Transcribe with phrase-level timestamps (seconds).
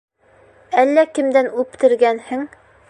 [0.83, 2.47] Әллә кемдән уптергәнһең